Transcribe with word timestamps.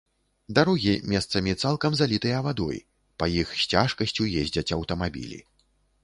Дарогі 0.59 0.93
месцамі 1.11 1.51
цалкам 1.65 1.97
залітыя 1.99 2.39
вадой, 2.47 2.79
па 3.23 3.27
іх 3.41 3.47
з 3.65 3.69
цяжкасцю 3.75 4.23
ездзяць 4.45 4.73
аўтамабілі. 4.79 5.39